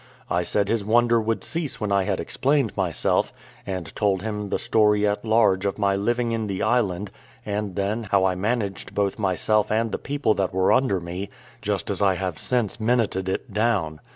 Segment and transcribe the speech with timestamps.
[0.31, 3.31] I said his wonder would cease when I had explained myself,
[3.67, 7.11] and told him the story at large of my living in the island;
[7.45, 11.29] and then how I managed both myself and the people that were under me,
[11.61, 14.01] just as I have since minuted it down.